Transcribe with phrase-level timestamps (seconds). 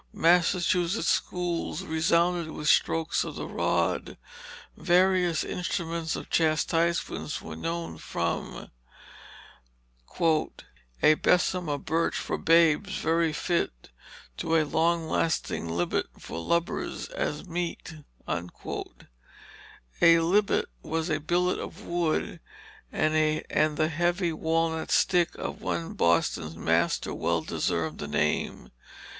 [0.13, 4.17] Massachusetts schools resounded with strokes of the rod.
[4.75, 8.71] Varied instruments of chastisement were known, from
[10.19, 10.27] "A
[11.13, 13.91] besomme of byrche for babes verye fit
[14.37, 17.93] To a long lasting lybbet for lubbers as meet."
[18.27, 18.41] A
[20.17, 22.39] lybbet was a billet of wood,
[22.91, 28.71] and the heavy walnut stick of one Boston master well deserved the name.